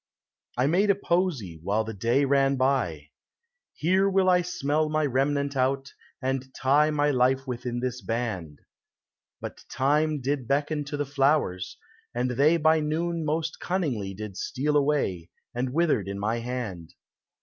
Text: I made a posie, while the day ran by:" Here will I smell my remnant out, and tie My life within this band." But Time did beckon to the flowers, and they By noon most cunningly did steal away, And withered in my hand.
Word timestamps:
I 0.57 0.65
made 0.65 0.89
a 0.89 0.95
posie, 0.95 1.59
while 1.61 1.83
the 1.83 1.93
day 1.93 2.25
ran 2.25 2.55
by:" 2.55 3.09
Here 3.75 4.09
will 4.09 4.31
I 4.31 4.41
smell 4.41 4.89
my 4.89 5.05
remnant 5.05 5.55
out, 5.55 5.93
and 6.19 6.51
tie 6.55 6.89
My 6.89 7.11
life 7.11 7.45
within 7.45 7.81
this 7.81 8.01
band." 8.01 8.61
But 9.41 9.61
Time 9.69 10.19
did 10.19 10.47
beckon 10.47 10.85
to 10.85 10.97
the 10.97 11.05
flowers, 11.05 11.77
and 12.15 12.31
they 12.31 12.57
By 12.57 12.79
noon 12.79 13.23
most 13.23 13.59
cunningly 13.59 14.15
did 14.15 14.37
steal 14.37 14.75
away, 14.75 15.29
And 15.53 15.71
withered 15.71 16.07
in 16.07 16.17
my 16.17 16.39
hand. 16.39 16.95